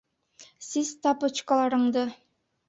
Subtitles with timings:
[0.67, 2.07] Сис тапочкаларыңды.